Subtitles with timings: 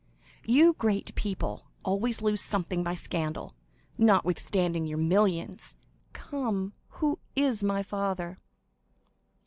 [0.47, 3.53] You great people always lose something by scandal,
[3.99, 5.75] notwithstanding your millions.
[6.11, 8.39] Come, who is my father?"